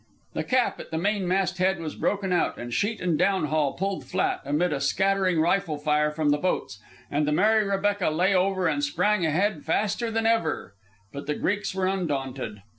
[0.33, 4.41] The cap at the mainmast head was broken out, and sheet and downhaul pulled flat,
[4.45, 6.79] amid a scattering rifle fire from the boats;
[7.11, 10.73] and the Mary Rebecca lay over and sprang ahead faster than ever.
[11.13, 12.63] But the Greeks were undaunted.